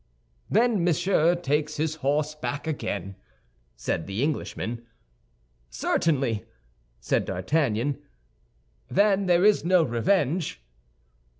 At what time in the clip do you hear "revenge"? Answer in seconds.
9.83-10.59